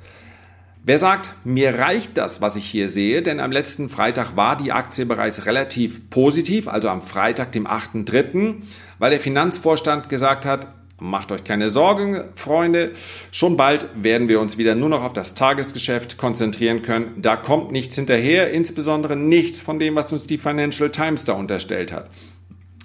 Wer 0.86 0.98
sagt, 0.98 1.34
mir 1.46 1.80
reicht 1.80 2.18
das, 2.18 2.42
was 2.42 2.58
ich 2.58 2.66
hier 2.66 2.90
sehe, 2.90 3.22
denn 3.22 3.40
am 3.40 3.54
letzten 3.54 3.88
Freitag 3.88 4.36
war 4.36 4.58
die 4.58 4.74
Aktie 4.74 5.06
bereits 5.06 5.46
relativ 5.46 6.10
positiv, 6.10 6.68
also 6.68 6.90
am 6.90 7.02
Freitag, 7.02 7.54
dem 7.54 7.66
8.3., 7.66 8.56
weil 9.00 9.12
der 9.12 9.22
Finanzvorstand 9.22 10.10
gesagt 10.10 10.46
hat, 10.46 10.68
Macht 11.00 11.32
euch 11.32 11.44
keine 11.44 11.70
Sorgen, 11.70 12.24
Freunde. 12.36 12.92
Schon 13.32 13.58
bald 13.58 13.90
werden 13.96 14.30
wir 14.30 14.40
uns 14.40 14.58
wieder 14.58 14.75
nur 14.75 14.90
noch 14.90 15.04
auf 15.04 15.12
das 15.12 15.34
Tagesgeschäft 15.36 16.18
konzentrieren 16.18 16.82
können. 16.82 17.22
Da 17.22 17.36
kommt 17.36 17.72
nichts 17.72 17.96
hinterher, 17.96 18.52
insbesondere 18.52 19.18
nichts 19.18 19.60
von 19.60 19.80
dem, 19.80 19.96
was 19.96 20.13
uns 20.13 20.28
die 20.28 20.38
Financial 20.38 20.92
Times 20.92 21.25
da 21.25 21.34
unterstellt 21.34 21.92
hat. 21.92 22.10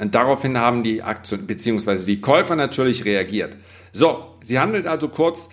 Und 0.00 0.14
daraufhin 0.14 0.59
haben 0.59 0.83
die 0.83 1.02
Aktien 1.02 1.47
bzw. 1.47 2.07
die 2.07 2.21
Käufer 2.21 2.57
natürlich 2.57 3.05
reagiert. 3.05 3.57
So, 3.93 4.35
sie 4.43 4.59
handelt 4.59 4.87
also 4.87 5.09
kurz 5.09 5.50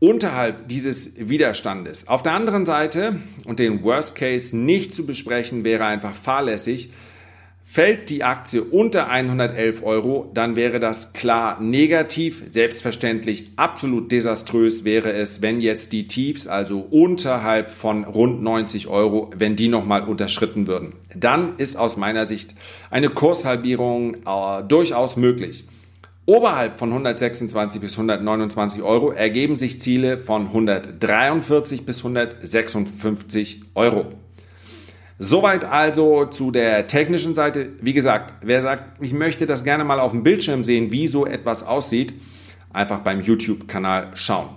unterhalb 0.00 0.68
dieses 0.68 1.28
Widerstandes. 1.28 2.08
Auf 2.08 2.22
der 2.22 2.32
anderen 2.32 2.66
Seite, 2.66 3.20
und 3.44 3.58
den 3.58 3.82
Worst 3.84 4.16
Case 4.16 4.56
nicht 4.56 4.92
zu 4.92 5.06
besprechen, 5.06 5.62
wäre 5.62 5.84
einfach 5.84 6.14
fahrlässig, 6.14 6.90
Fällt 7.72 8.10
die 8.10 8.24
Aktie 8.24 8.64
unter 8.64 9.10
111 9.10 9.84
Euro, 9.84 10.28
dann 10.34 10.56
wäre 10.56 10.80
das 10.80 11.12
klar 11.12 11.60
negativ. 11.60 12.42
Selbstverständlich 12.50 13.52
absolut 13.54 14.10
desaströs 14.10 14.84
wäre 14.84 15.12
es, 15.12 15.40
wenn 15.40 15.60
jetzt 15.60 15.92
die 15.92 16.08
Tiefs, 16.08 16.48
also 16.48 16.80
unterhalb 16.80 17.70
von 17.70 18.02
rund 18.02 18.42
90 18.42 18.88
Euro, 18.88 19.30
wenn 19.36 19.54
die 19.54 19.68
nochmal 19.68 20.02
unterschritten 20.02 20.66
würden. 20.66 20.94
Dann 21.14 21.58
ist 21.58 21.76
aus 21.76 21.96
meiner 21.96 22.26
Sicht 22.26 22.56
eine 22.90 23.08
Kurshalbierung 23.08 24.14
äh, 24.14 24.64
durchaus 24.66 25.16
möglich. 25.16 25.62
Oberhalb 26.30 26.78
von 26.78 26.90
126 26.90 27.80
bis 27.80 27.94
129 27.94 28.82
Euro 28.82 29.10
ergeben 29.10 29.56
sich 29.56 29.80
Ziele 29.80 30.16
von 30.16 30.46
143 30.46 31.84
bis 31.84 32.04
156 32.04 33.62
Euro. 33.74 34.06
Soweit 35.18 35.64
also 35.64 36.26
zu 36.26 36.52
der 36.52 36.86
technischen 36.86 37.34
Seite. 37.34 37.70
Wie 37.82 37.94
gesagt, 37.94 38.34
wer 38.42 38.62
sagt, 38.62 39.02
ich 39.02 39.12
möchte 39.12 39.46
das 39.46 39.64
gerne 39.64 39.82
mal 39.82 39.98
auf 39.98 40.12
dem 40.12 40.22
Bildschirm 40.22 40.62
sehen, 40.62 40.92
wie 40.92 41.08
so 41.08 41.26
etwas 41.26 41.64
aussieht, 41.66 42.14
einfach 42.72 43.00
beim 43.00 43.22
YouTube-Kanal 43.22 44.12
schauen. 44.14 44.50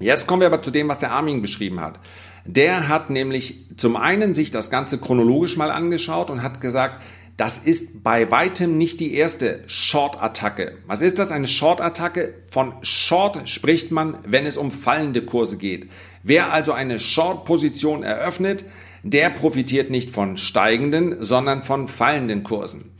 Jetzt 0.00 0.26
kommen 0.26 0.42
wir 0.42 0.48
aber 0.48 0.60
zu 0.60 0.70
dem, 0.70 0.88
was 0.88 0.98
der 0.98 1.12
Armin 1.12 1.40
beschrieben 1.40 1.80
hat. 1.80 1.98
Der 2.44 2.88
hat 2.88 3.08
nämlich 3.08 3.56
zum 3.78 3.96
einen 3.96 4.34
sich 4.34 4.50
das 4.50 4.70
Ganze 4.70 4.98
chronologisch 4.98 5.56
mal 5.56 5.70
angeschaut 5.70 6.28
und 6.28 6.42
hat 6.42 6.60
gesagt, 6.60 7.00
das 7.36 7.58
ist 7.58 8.04
bei 8.04 8.30
weitem 8.30 8.78
nicht 8.78 9.00
die 9.00 9.14
erste 9.14 9.64
Short-Attacke. 9.66 10.78
Was 10.86 11.00
ist 11.00 11.18
das? 11.18 11.32
Eine 11.32 11.48
Short-Attacke? 11.48 12.34
Von 12.48 12.74
Short 12.82 13.48
spricht 13.48 13.90
man, 13.90 14.18
wenn 14.24 14.46
es 14.46 14.56
um 14.56 14.70
fallende 14.70 15.22
Kurse 15.22 15.56
geht. 15.56 15.90
Wer 16.22 16.52
also 16.52 16.72
eine 16.72 17.00
Short-Position 17.00 18.04
eröffnet, 18.04 18.64
der 19.02 19.30
profitiert 19.30 19.90
nicht 19.90 20.10
von 20.10 20.36
steigenden, 20.36 21.16
sondern 21.22 21.62
von 21.62 21.88
fallenden 21.88 22.44
Kursen. 22.44 22.92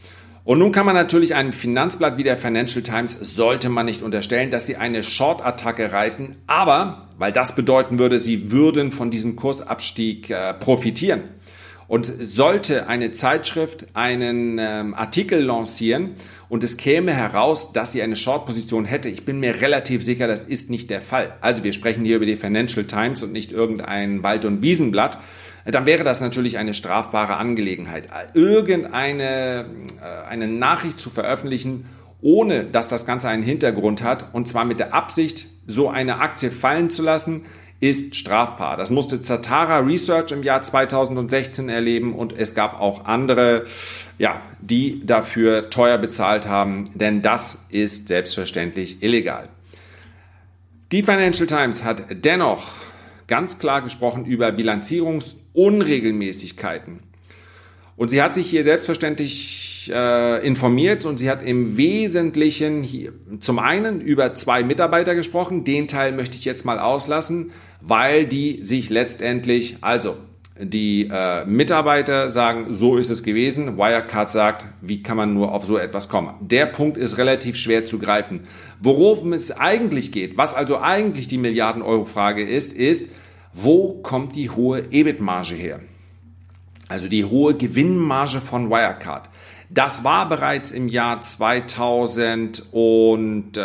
Und 0.45 0.59
nun 0.59 0.73
kann 0.73 0.85
man 0.85 0.95
natürlich 0.95 1.35
einem 1.35 1.55
Finanzblatt 1.55 2.19
wie 2.19 2.23
der 2.23 2.37
Financial 2.37 2.83
Times 2.83 3.17
sollte 3.19 3.71
man 3.71 3.87
nicht 3.87 4.03
unterstellen, 4.03 4.50
dass 4.50 4.67
sie 4.67 4.76
eine 4.76 5.03
Short-Attacke 5.03 5.93
reiten, 5.93 6.37
aber 6.47 7.09
weil 7.17 7.33
das 7.33 7.55
bedeuten 7.55 7.99
würde, 7.99 8.19
sie 8.19 8.53
würden 8.53 8.93
von 8.93 9.09
diesem 9.09 9.37
Kursabstieg 9.37 10.29
äh, 10.29 10.53
profitieren. 10.53 11.23
Und 11.87 12.07
sollte 12.19 12.88
eine 12.88 13.11
Zeitschrift 13.12 13.87
einen 13.95 14.59
ähm, 14.59 14.95
Artikel 14.95 15.43
lancieren 15.43 16.11
und 16.49 16.64
es 16.64 16.76
käme 16.76 17.12
heraus, 17.12 17.73
dass 17.73 17.93
sie 17.93 18.03
eine 18.03 18.17
Short-Position 18.17 18.85
hätte, 18.85 19.09
ich 19.09 19.25
bin 19.25 19.41
mir 19.41 19.61
relativ 19.61 20.03
sicher, 20.03 20.26
das 20.26 20.45
ist 20.45 20.71
nicht 20.71 20.88
der 20.88 21.03
Fall. 21.03 21.35
Also 21.41 21.62
wir 21.62 21.73
sprechen 21.73 22.05
hier 22.05 22.17
über 22.17 22.26
die 22.26 22.37
Financial 22.37 22.87
Times 22.87 23.23
und 23.23 23.33
nicht 23.33 23.53
irgendein 23.53 24.23
Wald- 24.23 24.45
und 24.45 24.62
Wiesenblatt 24.62 25.19
dann 25.67 25.87
wäre 25.87 26.05
das 26.05 26.21
natürlich 26.21 26.59
eine 26.59 26.75
strafbare 26.75 27.37
Angelegenheit. 27.37 28.09
Irgendeine 28.35 29.67
äh, 30.00 30.29
eine 30.29 30.47
Nachricht 30.47 31.00
zu 31.00 31.11
veröffentlichen, 31.11 31.87
ohne 32.21 32.64
dass 32.64 32.88
das 32.88 33.07
Ganze 33.07 33.29
einen 33.29 33.43
Hintergrund 33.43 34.03
hat, 34.03 34.35
und 34.35 34.47
zwar 34.47 34.64
mit 34.64 34.81
der 34.81 34.95
Absicht, 34.95 35.47
so 35.67 35.88
eine 35.88 36.21
Aktie 36.21 36.50
fallen 36.50 36.91
zu 36.91 37.03
lassen, 37.03 37.47
ist 37.81 38.14
strafbar. 38.16 38.76
Das 38.76 38.90
musste 38.90 39.21
Zatara 39.21 39.78
Research 39.78 40.33
im 40.33 40.43
Jahr 40.43 40.62
2016 40.62 41.69
erleben 41.69 42.14
und 42.14 42.33
es 42.33 42.54
gab 42.54 42.81
auch 42.81 43.04
andere, 43.04 43.66
ja, 44.19 44.40
die 44.61 45.04
dafür 45.04 45.69
teuer 45.71 45.99
bezahlt 45.99 46.49
haben, 46.49 46.90
denn 46.95 47.21
das 47.21 47.66
ist 47.69 48.09
selbstverständlich 48.09 49.02
illegal. 49.02 49.50
Die 50.93 51.02
Financial 51.02 51.47
Times 51.47 51.85
hat 51.85 52.04
dennoch 52.11 52.76
ganz 53.26 53.59
klar 53.59 53.83
gesprochen 53.83 54.25
über 54.25 54.50
Bilanzierungsunregelmäßigkeiten. 54.52 57.00
Und 57.97 58.09
sie 58.09 58.23
hat 58.23 58.35
sich 58.35 58.49
hier 58.49 58.62
selbstverständlich 58.62 59.74
äh, 59.93 60.38
informiert 60.47 61.05
und 61.05 61.19
sie 61.19 61.31
hat 61.31 61.43
im 61.43 61.76
Wesentlichen 61.76 62.83
hier 62.83 63.12
zum 63.41 63.59
einen 63.59 64.00
über 64.00 64.35
zwei 64.35 64.62
Mitarbeiter 64.62 65.14
gesprochen. 65.14 65.64
Den 65.64 65.88
Teil 65.88 66.12
möchte 66.12 66.37
ich 66.37 66.45
jetzt 66.45 66.64
mal 66.64 66.79
auslassen, 66.79 67.50
weil 67.81 68.26
die 68.26 68.62
sich 68.62 68.91
letztendlich, 68.91 69.79
also 69.81 70.17
die 70.59 71.09
äh, 71.11 71.45
Mitarbeiter 71.47 72.31
sagen, 72.31 72.73
so 72.73 72.97
ist 72.97 73.11
es 73.11 73.23
gewesen. 73.23 73.76
Wirecard 73.76 74.31
sagt, 74.31 74.67
wie 74.81 75.03
kann 75.03 75.17
man 75.17 75.35
nur 75.35 75.53
auf 75.53 75.64
so 75.67 75.79
etwas 75.79 76.09
kommen? 76.09 76.35
Der 76.41 76.67
Punkt 76.67 76.97
ist 76.97 77.19
relativ 77.19 77.57
schwer 77.57 77.85
zu 77.85 77.99
greifen. 77.99 78.41
Worum 78.81 79.33
es 79.33 79.50
eigentlich 79.50 80.12
geht, 80.12 80.37
was 80.37 80.55
also 80.55 80.79
eigentlich 80.79 81.26
die 81.26 81.38
Milliarden-Euro-Frage 81.38 82.45
ist, 82.47 82.73
ist, 82.73 83.09
wo 83.53 84.00
kommt 84.03 84.37
die 84.37 84.50
hohe 84.50 84.83
EBIT-Marge 84.91 85.55
her? 85.55 85.81
Also 86.88 87.09
die 87.09 87.25
hohe 87.25 87.55
Gewinnmarge 87.55 88.41
von 88.41 88.71
Wirecard. 88.71 89.31
Das 89.71 90.04
war 90.04 90.28
bereits 90.28 90.73
im 90.73 90.88
Jahr 90.88 91.21
2000 91.21 92.64
und 92.73 93.56
äh, 93.56 93.61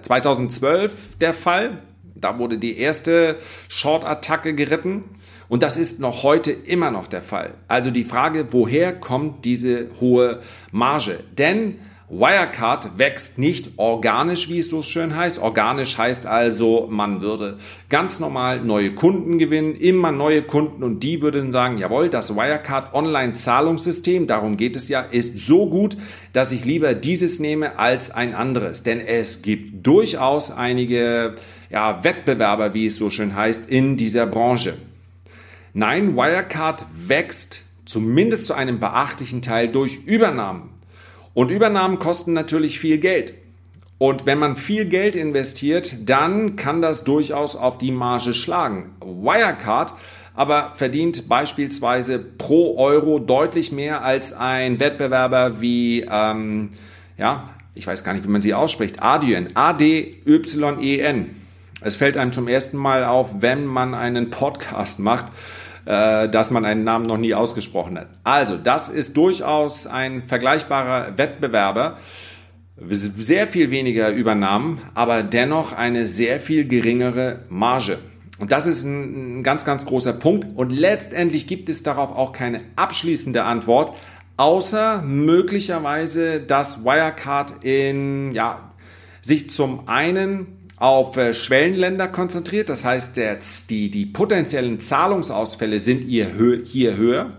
2012 0.00 1.16
der 1.18 1.34
Fall. 1.34 1.82
Da 2.14 2.38
wurde 2.38 2.56
die 2.58 2.78
erste 2.78 3.36
Short-Attacke 3.68 4.54
geritten. 4.54 5.04
Und 5.48 5.62
das 5.62 5.76
ist 5.76 6.00
noch 6.00 6.22
heute 6.22 6.52
immer 6.52 6.90
noch 6.90 7.08
der 7.08 7.20
Fall. 7.20 7.54
Also 7.68 7.90
die 7.90 8.04
Frage, 8.04 8.52
woher 8.52 8.98
kommt 8.98 9.44
diese 9.44 9.88
hohe 10.00 10.40
Marge? 10.70 11.20
Denn 11.36 11.78
Wirecard 12.12 12.98
wächst 12.98 13.38
nicht 13.38 13.70
organisch, 13.78 14.50
wie 14.50 14.58
es 14.58 14.68
so 14.68 14.82
schön 14.82 15.16
heißt. 15.16 15.38
Organisch 15.38 15.96
heißt 15.96 16.26
also, 16.26 16.86
man 16.90 17.22
würde 17.22 17.56
ganz 17.88 18.20
normal 18.20 18.60
neue 18.60 18.94
Kunden 18.94 19.38
gewinnen, 19.38 19.74
immer 19.74 20.12
neue 20.12 20.42
Kunden 20.42 20.82
und 20.82 21.02
die 21.02 21.22
würden 21.22 21.52
sagen, 21.52 21.78
jawohl, 21.78 22.10
das 22.10 22.36
Wirecard 22.36 22.92
Online-Zahlungssystem, 22.92 24.26
darum 24.26 24.58
geht 24.58 24.76
es 24.76 24.90
ja, 24.90 25.00
ist 25.00 25.38
so 25.38 25.70
gut, 25.70 25.96
dass 26.34 26.52
ich 26.52 26.66
lieber 26.66 26.92
dieses 26.92 27.40
nehme 27.40 27.78
als 27.78 28.10
ein 28.10 28.34
anderes. 28.34 28.82
Denn 28.82 29.00
es 29.00 29.40
gibt 29.40 29.86
durchaus 29.86 30.50
einige 30.50 31.36
ja, 31.70 32.04
Wettbewerber, 32.04 32.74
wie 32.74 32.88
es 32.88 32.96
so 32.96 33.08
schön 33.08 33.34
heißt, 33.34 33.70
in 33.70 33.96
dieser 33.96 34.26
Branche. 34.26 34.76
Nein, 35.72 36.14
Wirecard 36.14 36.84
wächst 36.94 37.62
zumindest 37.86 38.44
zu 38.44 38.52
einem 38.52 38.80
beachtlichen 38.80 39.40
Teil 39.40 39.68
durch 39.70 40.04
Übernahmen. 40.04 40.71
Und 41.34 41.50
Übernahmen 41.50 41.98
kosten 41.98 42.32
natürlich 42.32 42.78
viel 42.78 42.98
Geld. 42.98 43.34
Und 43.98 44.26
wenn 44.26 44.38
man 44.38 44.56
viel 44.56 44.86
Geld 44.86 45.14
investiert, 45.14 46.08
dann 46.08 46.56
kann 46.56 46.82
das 46.82 47.04
durchaus 47.04 47.54
auf 47.56 47.78
die 47.78 47.92
Marge 47.92 48.34
schlagen. 48.34 48.94
Wirecard 49.00 49.94
aber 50.34 50.72
verdient 50.74 51.28
beispielsweise 51.28 52.18
pro 52.18 52.76
Euro 52.78 53.18
deutlich 53.18 53.72
mehr 53.72 54.04
als 54.04 54.32
ein 54.32 54.80
Wettbewerber 54.80 55.60
wie, 55.60 56.06
ähm, 56.10 56.70
ja, 57.18 57.50
ich 57.74 57.86
weiß 57.86 58.04
gar 58.04 58.12
nicht, 58.12 58.24
wie 58.24 58.30
man 58.30 58.40
sie 58.40 58.54
ausspricht, 58.54 59.02
Adyen, 59.02 59.54
A-D-Y-E-N. 59.54 61.36
Es 61.84 61.96
fällt 61.96 62.16
einem 62.16 62.32
zum 62.32 62.48
ersten 62.48 62.76
Mal 62.76 63.04
auf, 63.04 63.30
wenn 63.40 63.66
man 63.66 63.94
einen 63.94 64.30
Podcast 64.30 65.00
macht 65.00 65.26
äh, 65.84 66.28
dass 66.28 66.50
man 66.50 66.64
einen 66.64 66.84
Namen 66.84 67.06
noch 67.06 67.18
nie 67.18 67.34
ausgesprochen 67.34 67.98
hat. 67.98 68.08
Also, 68.24 68.56
das 68.56 68.88
ist 68.88 69.16
durchaus 69.16 69.86
ein 69.86 70.22
vergleichbarer 70.22 71.18
Wettbewerber. 71.18 71.98
Sehr 72.76 73.46
viel 73.46 73.70
weniger 73.70 74.10
Übernahmen, 74.10 74.80
aber 74.94 75.22
dennoch 75.22 75.72
eine 75.72 76.06
sehr 76.06 76.40
viel 76.40 76.66
geringere 76.66 77.40
Marge. 77.48 77.98
Und 78.38 78.50
das 78.50 78.66
ist 78.66 78.84
ein, 78.84 79.38
ein 79.38 79.42
ganz, 79.42 79.64
ganz 79.64 79.84
großer 79.84 80.14
Punkt. 80.14 80.46
Und 80.56 80.70
letztendlich 80.70 81.46
gibt 81.46 81.68
es 81.68 81.82
darauf 81.82 82.10
auch 82.10 82.32
keine 82.32 82.62
abschließende 82.74 83.44
Antwort, 83.44 83.92
außer 84.36 85.02
möglicherweise, 85.02 86.40
dass 86.40 86.84
Wirecard 86.84 87.64
in, 87.64 88.32
ja, 88.32 88.72
sich 89.20 89.48
zum 89.50 89.88
einen 89.88 90.58
auf 90.82 91.16
äh, 91.16 91.32
Schwellenländer 91.32 92.08
konzentriert. 92.08 92.68
Das 92.68 92.84
heißt, 92.84 93.16
der, 93.16 93.38
die, 93.70 93.88
die 93.88 94.04
potenziellen 94.04 94.80
Zahlungsausfälle 94.80 95.78
sind 95.78 96.02
hier 96.02 96.96
höher. 96.96 97.30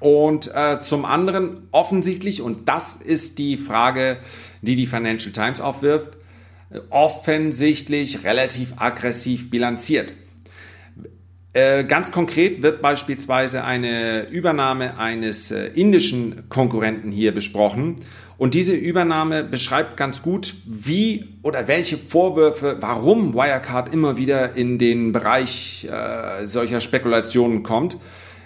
Und 0.00 0.54
äh, 0.54 0.78
zum 0.78 1.06
anderen 1.06 1.66
offensichtlich, 1.70 2.42
und 2.42 2.68
das 2.68 2.94
ist 2.94 3.38
die 3.38 3.56
Frage, 3.56 4.18
die 4.60 4.76
die 4.76 4.86
Financial 4.86 5.32
Times 5.32 5.62
aufwirft, 5.62 6.10
offensichtlich 6.90 8.22
relativ 8.22 8.74
aggressiv 8.76 9.48
bilanziert. 9.48 10.12
Äh, 11.56 11.84
ganz 11.84 12.10
konkret 12.10 12.62
wird 12.62 12.82
beispielsweise 12.82 13.64
eine 13.64 14.28
Übernahme 14.28 14.98
eines 14.98 15.50
äh, 15.50 15.68
indischen 15.68 16.50
Konkurrenten 16.50 17.10
hier 17.10 17.32
besprochen. 17.32 17.96
Und 18.36 18.52
diese 18.52 18.74
Übernahme 18.74 19.42
beschreibt 19.42 19.96
ganz 19.96 20.20
gut, 20.20 20.52
wie 20.66 21.38
oder 21.42 21.66
welche 21.66 21.96
Vorwürfe, 21.96 22.76
warum 22.80 23.32
Wirecard 23.32 23.94
immer 23.94 24.18
wieder 24.18 24.54
in 24.54 24.76
den 24.76 25.12
Bereich 25.12 25.88
äh, 25.90 26.46
solcher 26.46 26.82
Spekulationen 26.82 27.62
kommt. 27.62 27.96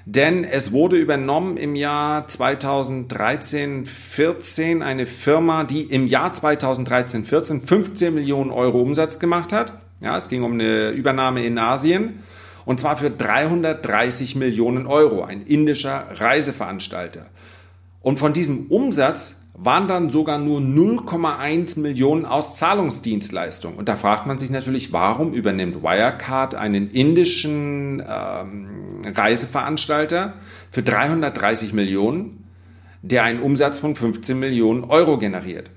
Denn 0.06 0.44
es 0.44 0.70
wurde 0.70 0.94
übernommen 0.94 1.56
im 1.56 1.74
Jahr 1.74 2.28
2013-14 2.28 4.82
eine 4.82 5.06
Firma, 5.06 5.64
die 5.64 5.82
im 5.82 6.06
Jahr 6.06 6.32
2013-14 6.32 7.66
15 7.66 8.14
Millionen 8.14 8.52
Euro 8.52 8.80
Umsatz 8.80 9.18
gemacht 9.18 9.52
hat. 9.52 9.72
Ja, 10.00 10.16
es 10.16 10.28
ging 10.28 10.44
um 10.44 10.52
eine 10.52 10.90
Übernahme 10.90 11.44
in 11.44 11.58
Asien. 11.58 12.22
Und 12.70 12.78
zwar 12.78 12.96
für 12.96 13.10
330 13.10 14.36
Millionen 14.36 14.86
Euro, 14.86 15.24
ein 15.24 15.42
indischer 15.42 16.06
Reiseveranstalter. 16.08 17.26
Und 18.00 18.20
von 18.20 18.32
diesem 18.32 18.66
Umsatz 18.66 19.40
waren 19.54 19.88
dann 19.88 20.10
sogar 20.10 20.38
nur 20.38 20.60
0,1 20.60 21.80
Millionen 21.80 22.24
aus 22.24 22.54
Zahlungsdienstleistungen. 22.58 23.76
Und 23.76 23.88
da 23.88 23.96
fragt 23.96 24.28
man 24.28 24.38
sich 24.38 24.50
natürlich, 24.50 24.92
warum 24.92 25.32
übernimmt 25.32 25.82
Wirecard 25.82 26.54
einen 26.54 26.88
indischen 26.88 28.04
ähm, 28.08 29.00
Reiseveranstalter 29.04 30.34
für 30.70 30.84
330 30.84 31.72
Millionen, 31.72 32.44
der 33.02 33.24
einen 33.24 33.42
Umsatz 33.42 33.80
von 33.80 33.96
15 33.96 34.38
Millionen 34.38 34.84
Euro 34.84 35.18
generiert. 35.18 35.72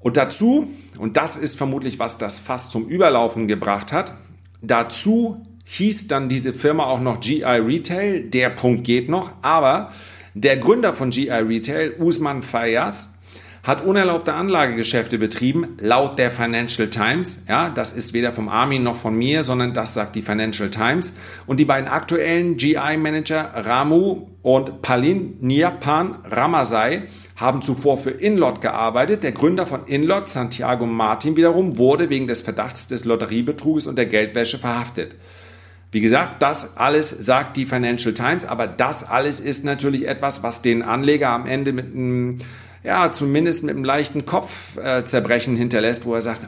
Und 0.00 0.16
dazu, 0.16 0.70
und 0.96 1.18
das 1.18 1.36
ist 1.36 1.58
vermutlich, 1.58 1.98
was 1.98 2.16
das 2.16 2.38
fast 2.38 2.70
zum 2.70 2.88
Überlaufen 2.88 3.46
gebracht 3.46 3.92
hat, 3.92 4.14
dazu 4.62 5.45
hieß 5.66 6.06
dann 6.06 6.28
diese 6.28 6.52
Firma 6.52 6.84
auch 6.84 7.00
noch 7.00 7.20
GI 7.20 7.42
Retail, 7.42 8.22
der 8.22 8.50
Punkt 8.50 8.84
geht 8.84 9.08
noch, 9.08 9.32
aber 9.42 9.92
der 10.34 10.56
Gründer 10.56 10.94
von 10.94 11.10
GI 11.10 11.30
Retail, 11.30 11.94
Usman 11.98 12.42
Fayas, 12.42 13.12
hat 13.64 13.84
unerlaubte 13.84 14.32
Anlagegeschäfte 14.32 15.18
betrieben, 15.18 15.76
laut 15.80 16.20
der 16.20 16.30
Financial 16.30 16.88
Times. 16.88 17.42
Ja, 17.48 17.68
das 17.68 17.92
ist 17.92 18.12
weder 18.12 18.32
vom 18.32 18.48
Armin 18.48 18.84
noch 18.84 18.94
von 18.94 19.16
mir, 19.16 19.42
sondern 19.42 19.74
das 19.74 19.92
sagt 19.92 20.14
die 20.14 20.22
Financial 20.22 20.70
Times. 20.70 21.16
Und 21.46 21.58
die 21.58 21.64
beiden 21.64 21.88
aktuellen 21.88 22.56
GI-Manager 22.56 23.50
Ramu 23.56 24.28
und 24.42 24.82
Palin 24.82 25.38
Niapan 25.40 26.18
Ramasai 26.30 27.08
haben 27.34 27.60
zuvor 27.60 27.98
für 27.98 28.10
Inlot 28.10 28.60
gearbeitet. 28.60 29.24
Der 29.24 29.32
Gründer 29.32 29.66
von 29.66 29.84
Inlot, 29.86 30.28
Santiago 30.28 30.86
Martin 30.86 31.36
wiederum, 31.36 31.76
wurde 31.76 32.08
wegen 32.08 32.28
des 32.28 32.42
Verdachts 32.42 32.86
des 32.86 33.04
Lotteriebetruges 33.04 33.88
und 33.88 33.96
der 33.96 34.06
Geldwäsche 34.06 34.58
verhaftet. 34.58 35.16
Wie 35.92 36.00
gesagt, 36.00 36.42
das 36.42 36.76
alles 36.76 37.10
sagt 37.10 37.56
die 37.56 37.66
Financial 37.66 38.12
Times, 38.12 38.44
aber 38.44 38.66
das 38.66 39.08
alles 39.08 39.40
ist 39.40 39.64
natürlich 39.64 40.08
etwas, 40.08 40.42
was 40.42 40.62
den 40.62 40.82
Anleger 40.82 41.30
am 41.30 41.46
Ende 41.46 41.72
mit 41.72 41.94
einem 41.94 42.38
ja, 42.86 43.10
zumindest 43.12 43.64
mit 43.64 43.74
einem 43.74 43.84
leichten 43.84 44.26
Kopfzerbrechen 44.26 45.56
hinterlässt, 45.56 46.06
wo 46.06 46.14
er 46.14 46.22
sagt, 46.22 46.46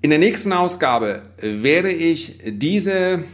In 0.00 0.08
der 0.08 0.18
nächsten 0.18 0.54
Ausgabe 0.54 1.20
werde 1.36 1.92
ich 1.92 2.38
diese 2.46 3.24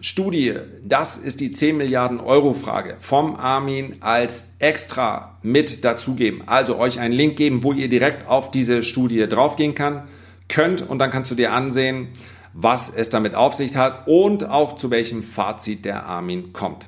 Studie, 0.00 0.54
das 0.82 1.18
ist 1.18 1.40
die 1.40 1.52
10 1.52 1.76
Milliarden 1.76 2.18
Euro 2.18 2.52
Frage 2.52 2.96
vom 2.98 3.36
Armin 3.36 3.98
als 4.00 4.56
extra 4.58 5.38
mit 5.42 5.84
dazugeben. 5.84 6.42
Also 6.46 6.78
euch 6.78 6.98
einen 6.98 7.14
Link 7.14 7.36
geben, 7.36 7.62
wo 7.62 7.72
ihr 7.72 7.88
direkt 7.88 8.26
auf 8.26 8.50
diese 8.50 8.82
Studie 8.82 9.28
draufgehen 9.28 9.76
kann, 9.76 10.08
könnt 10.50 10.88
und 10.88 10.98
dann 10.98 11.10
kannst 11.10 11.30
du 11.30 11.34
dir 11.34 11.52
ansehen, 11.52 12.08
was 12.52 12.90
es 12.90 13.10
damit 13.10 13.34
auf 13.34 13.54
sich 13.54 13.76
hat 13.76 14.06
und 14.06 14.44
auch 14.44 14.76
zu 14.76 14.90
welchem 14.90 15.22
Fazit 15.22 15.84
der 15.84 16.06
Armin 16.06 16.52
kommt. 16.52 16.86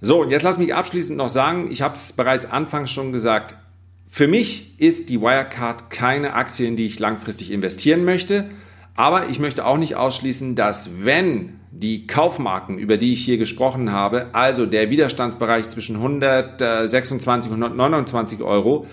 So, 0.00 0.20
und 0.20 0.30
jetzt 0.30 0.42
lass 0.42 0.58
mich 0.58 0.74
abschließend 0.74 1.16
noch 1.16 1.28
sagen, 1.28 1.70
ich 1.70 1.82
habe 1.82 1.94
es 1.94 2.12
bereits 2.12 2.46
anfangs 2.46 2.90
schon 2.90 3.12
gesagt, 3.12 3.56
für 4.08 4.28
mich 4.28 4.78
ist 4.78 5.08
die 5.08 5.20
Wirecard 5.20 5.90
keine 5.90 6.34
Aktie, 6.34 6.68
in 6.68 6.76
die 6.76 6.86
ich 6.86 6.98
langfristig 6.98 7.50
investieren 7.50 8.04
möchte, 8.04 8.48
aber 8.94 9.28
ich 9.28 9.38
möchte 9.38 9.66
auch 9.66 9.78
nicht 9.78 9.96
ausschließen, 9.96 10.54
dass 10.54 11.04
wenn 11.04 11.60
die 11.70 12.06
Kaufmarken, 12.06 12.78
über 12.78 12.96
die 12.96 13.12
ich 13.12 13.24
hier 13.24 13.36
gesprochen 13.36 13.92
habe, 13.92 14.28
also 14.32 14.64
der 14.64 14.88
Widerstandsbereich 14.90 15.68
zwischen 15.68 15.96
126 15.96 17.52
und 17.52 17.62
129 17.62 18.42
Euro, 18.42 18.86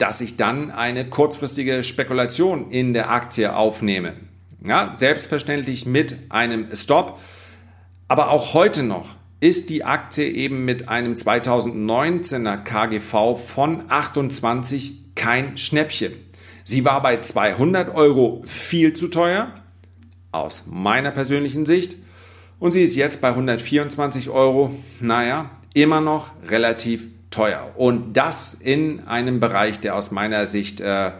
dass 0.00 0.22
ich 0.22 0.36
dann 0.36 0.70
eine 0.70 1.08
kurzfristige 1.08 1.84
Spekulation 1.84 2.70
in 2.70 2.94
der 2.94 3.10
Aktie 3.10 3.54
aufnehme. 3.54 4.14
Ja, 4.64 4.92
selbstverständlich 4.94 5.84
mit 5.84 6.16
einem 6.30 6.74
Stop, 6.74 7.20
aber 8.08 8.30
auch 8.30 8.54
heute 8.54 8.82
noch 8.82 9.16
ist 9.40 9.70
die 9.70 9.84
Aktie 9.84 10.26
eben 10.26 10.64
mit 10.64 10.88
einem 10.88 11.14
2019er 11.14 12.58
KGV 12.58 13.38
von 13.38 13.84
28 13.90 15.14
kein 15.14 15.56
Schnäppchen. 15.56 16.12
Sie 16.64 16.84
war 16.84 17.02
bei 17.02 17.20
200 17.20 17.94
Euro 17.94 18.42
viel 18.46 18.92
zu 18.92 19.08
teuer, 19.08 19.52
aus 20.32 20.64
meiner 20.66 21.10
persönlichen 21.10 21.66
Sicht, 21.66 21.96
und 22.58 22.72
sie 22.72 22.82
ist 22.82 22.96
jetzt 22.96 23.20
bei 23.20 23.28
124 23.28 24.28
Euro, 24.30 24.74
naja, 25.00 25.50
immer 25.72 26.00
noch 26.00 26.30
relativ 26.48 27.02
teuer. 27.30 27.72
Und 27.76 28.16
das 28.16 28.54
in 28.54 29.06
einem 29.06 29.40
Bereich, 29.40 29.80
der 29.80 29.94
aus 29.94 30.10
meiner 30.10 30.46
Sicht 30.46 30.80
äh, 30.80 31.12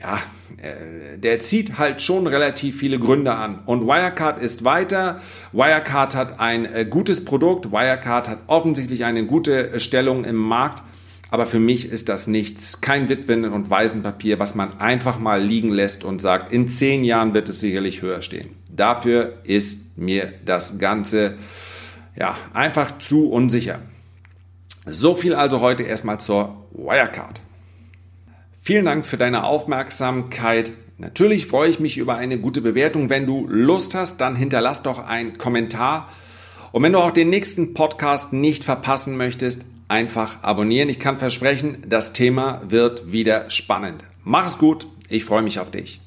ja, 0.00 0.20
äh, 0.62 1.18
der 1.18 1.38
zieht 1.38 1.78
halt 1.78 2.02
schon 2.02 2.26
relativ 2.26 2.78
viele 2.78 2.98
Gründe 2.98 3.34
an. 3.34 3.60
Und 3.66 3.86
Wirecard 3.86 4.38
ist 4.38 4.64
weiter. 4.64 5.20
Wirecard 5.52 6.14
hat 6.14 6.40
ein 6.40 6.64
äh, 6.64 6.84
gutes 6.84 7.24
Produkt. 7.24 7.72
Wirecard 7.72 8.28
hat 8.28 8.38
offensichtlich 8.46 9.04
eine 9.04 9.26
gute 9.26 9.72
äh, 9.72 9.80
Stellung 9.80 10.24
im 10.24 10.36
Markt. 10.36 10.82
Aber 11.30 11.44
für 11.44 11.60
mich 11.60 11.90
ist 11.90 12.08
das 12.08 12.26
nichts, 12.26 12.80
kein 12.80 13.10
Witwen- 13.10 13.44
und 13.44 13.68
Waisenpapier, 13.68 14.40
was 14.40 14.54
man 14.54 14.80
einfach 14.80 15.18
mal 15.18 15.42
liegen 15.42 15.68
lässt 15.68 16.02
und 16.02 16.22
sagt, 16.22 16.52
in 16.52 16.68
zehn 16.68 17.04
Jahren 17.04 17.34
wird 17.34 17.50
es 17.50 17.60
sicherlich 17.60 18.00
höher 18.00 18.22
stehen. 18.22 18.50
Dafür 18.70 19.34
ist 19.44 19.98
mir 19.98 20.32
das 20.46 20.78
Ganze 20.78 21.34
ja 22.18 22.34
einfach 22.54 22.96
zu 22.98 23.30
unsicher. 23.30 23.80
So 24.90 25.14
viel 25.14 25.34
also 25.34 25.60
heute 25.60 25.82
erstmal 25.82 26.18
zur 26.18 26.56
Wirecard. 26.72 27.42
Vielen 28.62 28.86
Dank 28.86 29.04
für 29.04 29.18
deine 29.18 29.44
Aufmerksamkeit. 29.44 30.72
Natürlich 30.96 31.46
freue 31.46 31.68
ich 31.68 31.78
mich 31.78 31.98
über 31.98 32.16
eine 32.16 32.38
gute 32.38 32.62
Bewertung. 32.62 33.10
Wenn 33.10 33.26
du 33.26 33.46
Lust 33.46 33.94
hast, 33.94 34.20
dann 34.20 34.34
hinterlass 34.34 34.82
doch 34.82 34.98
einen 34.98 35.36
Kommentar. 35.36 36.08
Und 36.72 36.82
wenn 36.82 36.92
du 36.92 37.00
auch 37.00 37.10
den 37.10 37.28
nächsten 37.28 37.74
Podcast 37.74 38.32
nicht 38.32 38.64
verpassen 38.64 39.16
möchtest, 39.16 39.66
einfach 39.88 40.42
abonnieren. 40.42 40.88
Ich 40.88 40.98
kann 40.98 41.18
versprechen, 41.18 41.84
das 41.86 42.14
Thema 42.14 42.62
wird 42.66 43.12
wieder 43.12 43.50
spannend. 43.50 44.04
Mach 44.24 44.46
es 44.46 44.58
gut. 44.58 44.86
Ich 45.08 45.24
freue 45.24 45.42
mich 45.42 45.60
auf 45.60 45.70
dich. 45.70 46.00